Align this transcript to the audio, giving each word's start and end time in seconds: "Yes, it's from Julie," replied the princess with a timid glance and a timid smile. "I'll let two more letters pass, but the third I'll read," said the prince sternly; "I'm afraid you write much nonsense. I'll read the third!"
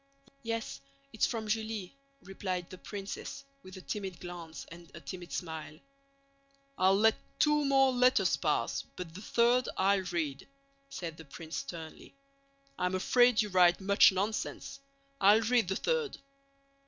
"Yes, 0.41 0.81
it's 1.13 1.27
from 1.27 1.47
Julie," 1.47 1.95
replied 2.23 2.71
the 2.71 2.79
princess 2.79 3.45
with 3.61 3.77
a 3.77 3.81
timid 3.81 4.19
glance 4.19 4.65
and 4.71 4.89
a 4.95 4.99
timid 4.99 5.31
smile. 5.31 5.79
"I'll 6.75 6.95
let 6.97 7.13
two 7.37 7.63
more 7.65 7.91
letters 7.93 8.35
pass, 8.35 8.81
but 8.95 9.13
the 9.13 9.21
third 9.21 9.69
I'll 9.77 10.01
read," 10.11 10.47
said 10.89 11.17
the 11.17 11.25
prince 11.25 11.57
sternly; 11.57 12.15
"I'm 12.79 12.95
afraid 12.95 13.43
you 13.43 13.49
write 13.49 13.79
much 13.79 14.11
nonsense. 14.11 14.79
I'll 15.19 15.41
read 15.41 15.67
the 15.67 15.75
third!" 15.75 16.17